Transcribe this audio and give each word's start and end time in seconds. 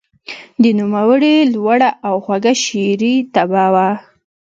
د 0.61 0.63
نوموړي 0.79 1.35
لوړه 1.53 1.89
او 2.07 2.15
خوږه 2.25 2.53
شعري 2.63 3.15
طبعه 3.35 3.67
وه. 3.73 3.89